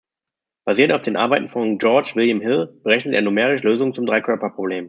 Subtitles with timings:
[0.65, 4.79] Basierend auf den Arbeiten von George William Hill, berechnete er numerisch Lösungen zum Dreikörperproblem.